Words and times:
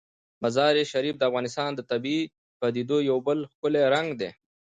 مزارشریف 0.43 1.15
د 1.17 1.23
افغانستان 1.29 1.69
د 1.75 1.81
طبیعي 1.91 2.23
پدیدو 2.59 2.97
یو 3.09 3.17
بل 3.27 3.39
ښکلی 3.51 3.81
رنګ 3.95 4.09
دی. 4.19 4.29